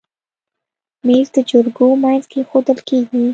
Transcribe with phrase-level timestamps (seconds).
[1.05, 3.25] مېز د جرګو منځ کې ایښودل کېږي.